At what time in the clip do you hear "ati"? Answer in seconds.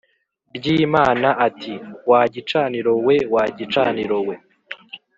1.47-1.73